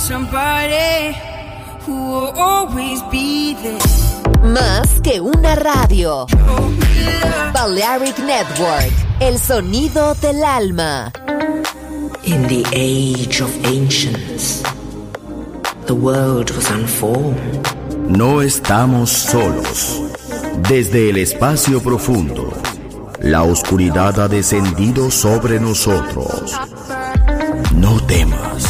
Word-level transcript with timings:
somebody 0.00 1.14
who 1.84 1.94
will 2.10 2.32
always 2.36 3.02
be 3.10 3.54
there. 3.54 3.78
Más 4.42 5.00
que 5.02 5.20
una 5.20 5.54
radio. 5.54 6.26
Balearic 7.52 8.18
Network, 8.18 8.92
el 9.20 9.38
sonido 9.38 10.14
del 10.14 10.42
alma. 10.42 11.12
In 12.24 12.48
the 12.48 12.64
age 12.72 13.42
of 13.42 13.50
ancients, 13.66 14.62
the 15.86 15.94
world 15.94 16.50
was 16.50 16.70
unformed. 16.70 17.66
No 18.08 18.40
estamos 18.40 19.10
solos. 19.10 20.00
Desde 20.68 21.10
el 21.10 21.18
espacio 21.18 21.82
profundo, 21.82 22.52
la 23.20 23.42
oscuridad 23.42 24.18
ha 24.18 24.28
descendido 24.28 25.10
sobre 25.10 25.60
nosotros. 25.60 26.58
No 27.74 28.00
temas. 28.06 28.69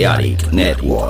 Balearic 0.00 0.50
Network. 0.50 1.09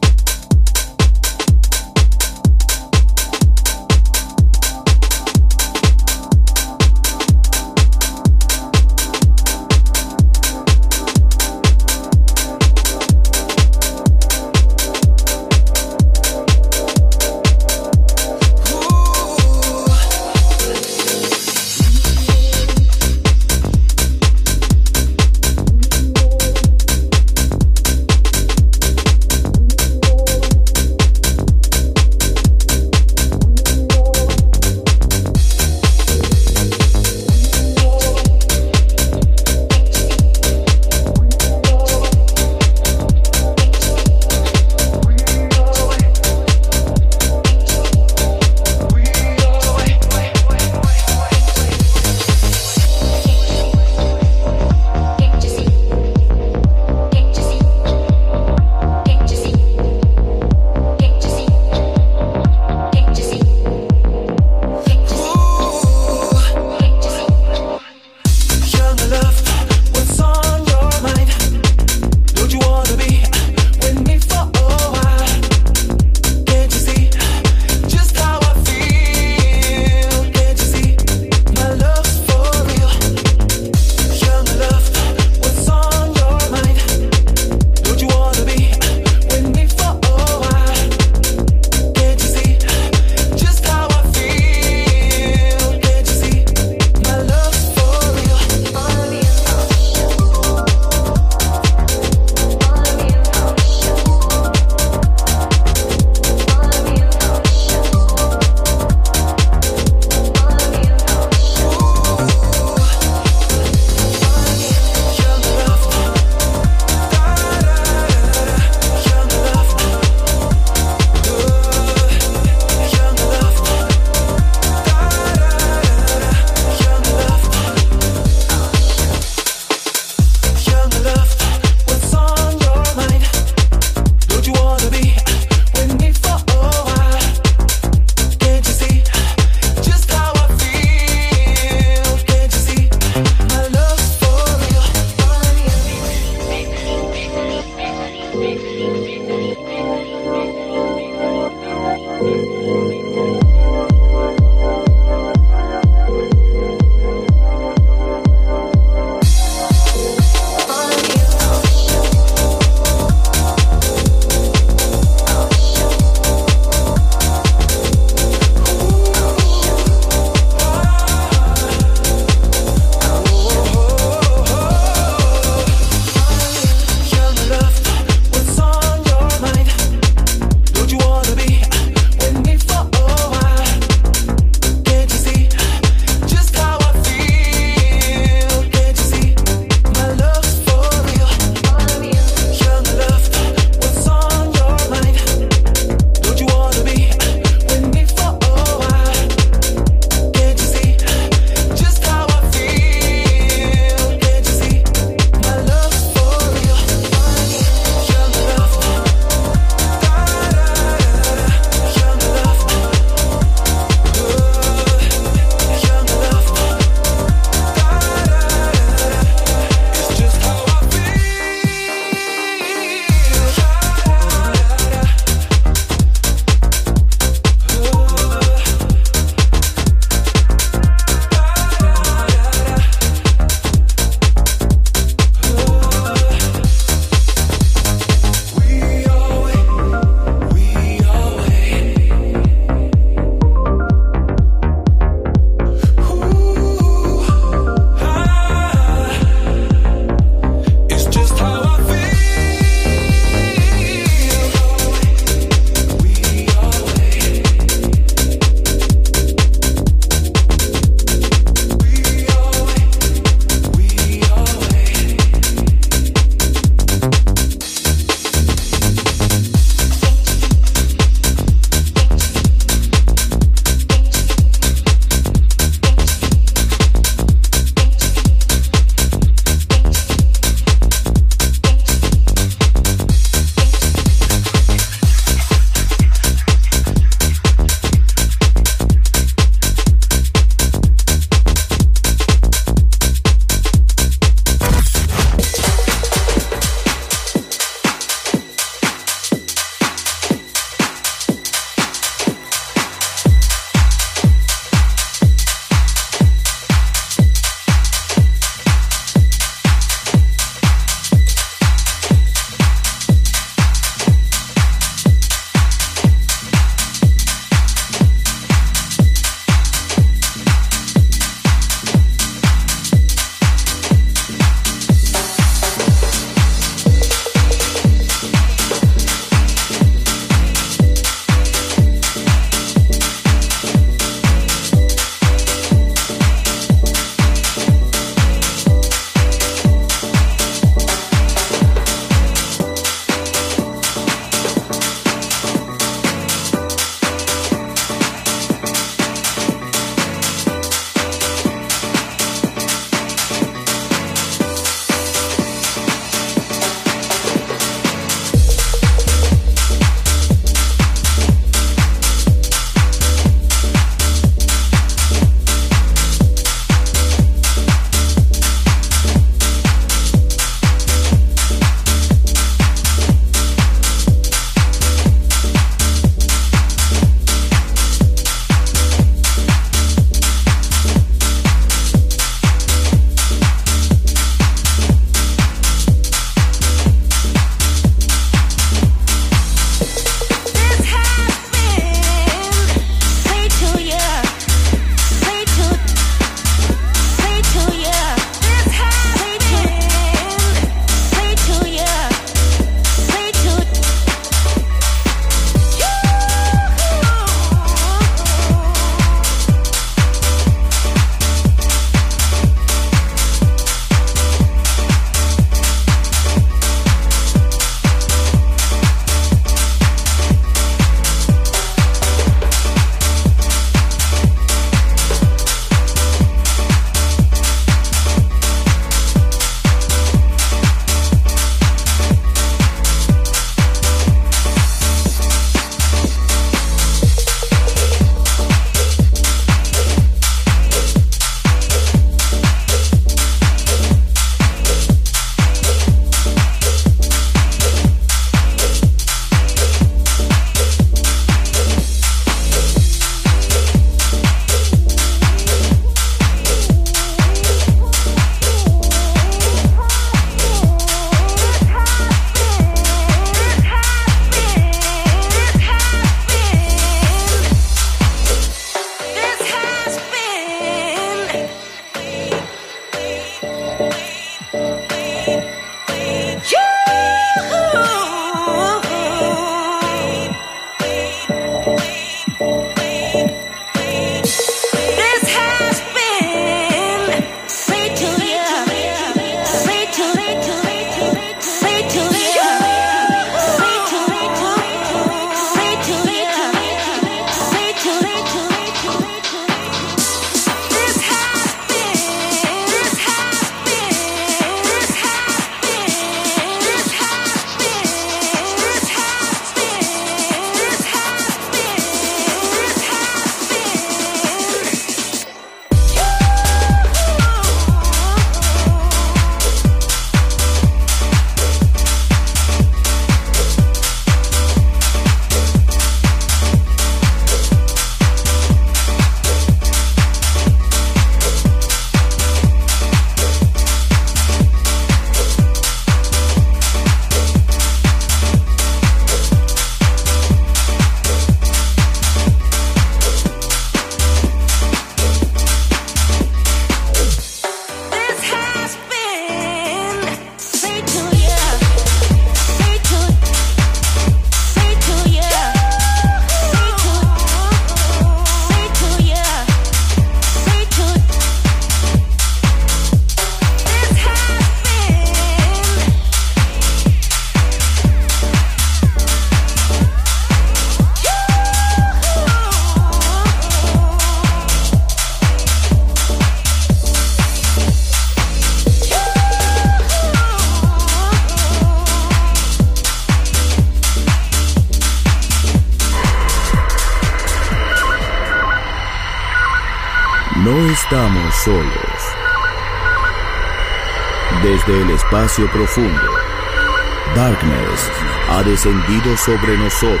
Darkness 597.14 597.90
ha 598.30 598.42
descendido 598.42 599.14
sobre 599.18 599.58
nosotros. 599.58 600.00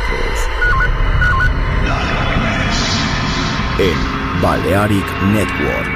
En 3.78 4.40
Balearic 4.40 5.04
Network. 5.34 5.90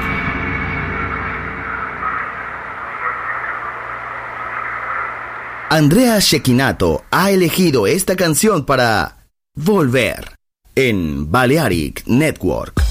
Andrea 5.70 6.18
Shekinato 6.18 7.04
ha 7.10 7.30
elegido 7.30 7.86
esta 7.86 8.16
canción 8.16 8.66
para 8.66 9.28
Volver 9.54 10.34
en 10.74 11.30
Balearic 11.30 12.06
Network. 12.06 12.89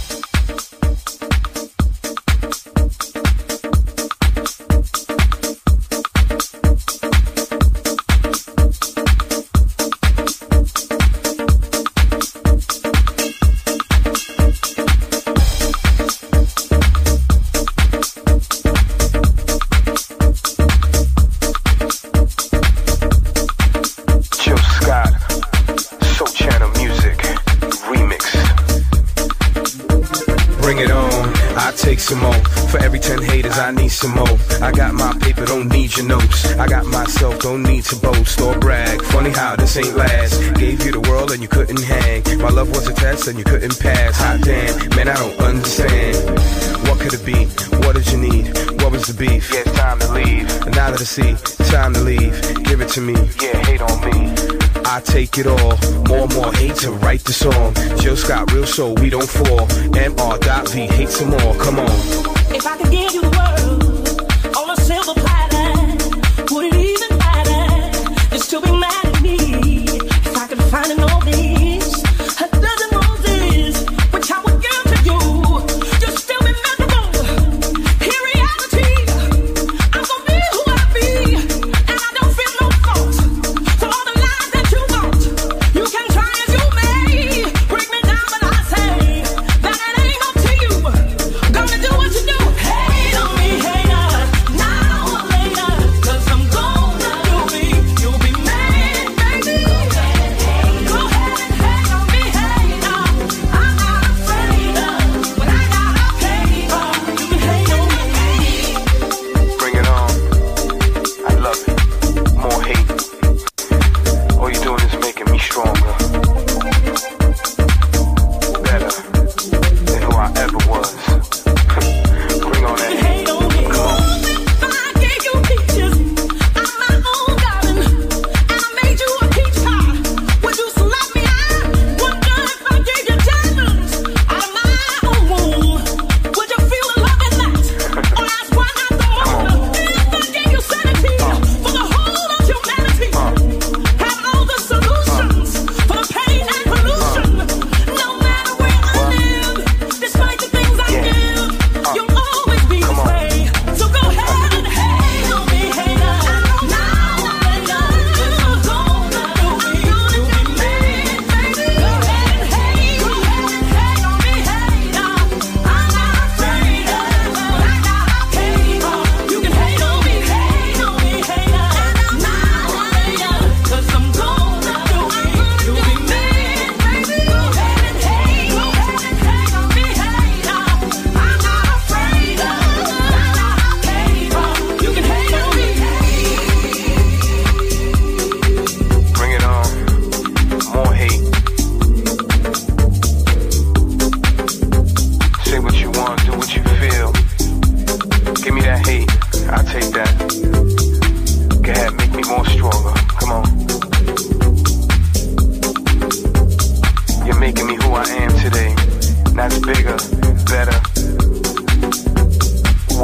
Some 33.89 34.15
more. 34.15 34.37
I 34.61 34.71
got 34.71 34.93
my 34.93 35.13
paper, 35.19 35.45
don't 35.45 35.67
need 35.67 35.95
your 35.97 36.05
notes. 36.05 36.45
I 36.55 36.65
got 36.65 36.85
myself, 36.85 37.39
don't 37.39 37.63
need 37.63 37.83
to 37.85 37.95
boast 37.97 38.39
or 38.39 38.57
brag. 38.57 39.01
Funny 39.03 39.31
how 39.31 39.57
this 39.57 39.75
ain't 39.75 39.95
last. 39.97 40.39
Gave 40.55 40.85
you 40.85 40.93
the 40.93 41.01
world 41.01 41.31
and 41.31 41.41
you 41.41 41.49
couldn't 41.49 41.81
hang. 41.81 42.23
My 42.39 42.49
love 42.49 42.69
was 42.69 42.87
a 42.87 42.93
test 42.93 43.27
and 43.27 43.37
you 43.37 43.43
couldn't 43.43 43.77
pass. 43.79 44.17
Hot 44.17 44.39
damn, 44.41 44.89
man, 44.95 45.09
I 45.09 45.15
don't 45.15 45.39
understand. 45.41 46.39
What 46.87 46.99
could 47.01 47.13
it 47.13 47.25
be? 47.25 47.45
What 47.83 47.95
did 47.95 48.09
you 48.11 48.17
need? 48.17 48.47
What 48.81 48.93
was 48.93 49.07
the 49.07 49.13
beef? 49.13 49.51
Yeah, 49.53 49.63
it's 49.65 49.73
time 49.73 49.99
to 49.99 50.13
leave. 50.13 50.49
And 50.65 50.75
now 50.75 50.91
that 50.91 51.01
I 51.01 51.09
see, 51.17 51.35
time 51.69 51.93
to 51.95 52.01
leave. 52.01 52.63
Give 52.63 52.79
it 52.79 52.89
to 52.89 53.01
me. 53.01 53.15
Yeah, 53.41 53.57
hate 53.65 53.81
on 53.81 53.99
me. 54.07 54.31
I 54.85 55.01
take 55.01 55.37
it 55.37 55.47
all. 55.47 55.75
More 56.07 56.23
and 56.25 56.33
more 56.33 56.53
hate 56.53 56.77
to 56.77 56.91
write 57.03 57.23
the 57.25 57.33
song. 57.33 57.73
Jill 57.99 58.15
Scott, 58.15 58.51
real 58.53 58.65
soul, 58.65 58.95
we 58.95 59.09
don't 59.09 59.29
fall. 59.29 59.67
MR.V, 59.91 60.87
hate 60.95 61.09
some 61.09 61.29
more. 61.29 61.55
Come 61.55 61.79
on. 61.79 62.29
If 62.51 62.65
I 62.65 62.77
could 62.77 62.91
give 62.91 63.13
you 63.13 63.28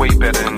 way 0.07 0.15
better 0.17 0.54